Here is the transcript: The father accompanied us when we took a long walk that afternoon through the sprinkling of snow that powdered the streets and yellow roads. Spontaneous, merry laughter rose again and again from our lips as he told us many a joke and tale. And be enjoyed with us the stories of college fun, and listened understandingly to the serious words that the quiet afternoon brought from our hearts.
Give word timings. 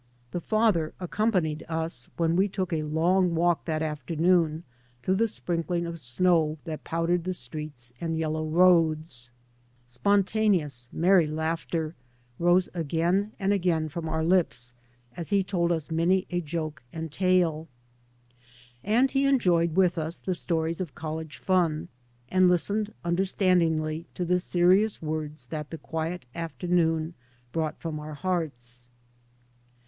The 0.31 0.41
father 0.41 0.95
accompanied 0.99 1.63
us 1.69 2.09
when 2.17 2.35
we 2.35 2.47
took 2.47 2.73
a 2.73 2.81
long 2.81 3.35
walk 3.35 3.65
that 3.65 3.83
afternoon 3.83 4.63
through 5.03 5.17
the 5.17 5.27
sprinkling 5.27 5.85
of 5.85 5.99
snow 5.99 6.57
that 6.63 6.83
powdered 6.83 7.23
the 7.23 7.33
streets 7.33 7.93
and 8.01 8.17
yellow 8.17 8.43
roads. 8.47 9.29
Spontaneous, 9.85 10.89
merry 10.91 11.27
laughter 11.27 11.93
rose 12.39 12.67
again 12.73 13.33
and 13.37 13.53
again 13.53 13.89
from 13.89 14.09
our 14.09 14.23
lips 14.25 14.73
as 15.15 15.29
he 15.29 15.43
told 15.43 15.71
us 15.71 15.91
many 15.91 16.25
a 16.31 16.41
joke 16.41 16.81
and 16.91 17.11
tale. 17.11 17.67
And 18.83 19.13
be 19.13 19.25
enjoyed 19.27 19.75
with 19.75 19.99
us 19.99 20.17
the 20.17 20.33
stories 20.33 20.81
of 20.81 20.95
college 20.95 21.37
fun, 21.37 21.89
and 22.27 22.49
listened 22.49 22.91
understandingly 23.05 24.07
to 24.15 24.25
the 24.25 24.39
serious 24.39 24.99
words 24.99 25.45
that 25.53 25.69
the 25.69 25.77
quiet 25.77 26.25
afternoon 26.33 27.13
brought 27.51 27.77
from 27.79 27.99
our 27.99 28.15
hearts. 28.15 28.89